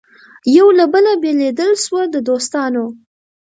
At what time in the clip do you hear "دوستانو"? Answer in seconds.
2.27-2.85